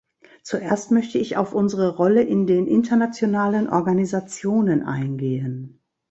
Zuerst 0.41 0.89
möchte 0.89 1.19
ich 1.19 1.37
auf 1.37 1.53
unsere 1.53 1.95
Rolle 1.95 2.23
in 2.23 2.47
den 2.47 2.65
internationalen 2.65 3.69
Organisationen 3.69 4.81
eingehen. 4.81 5.79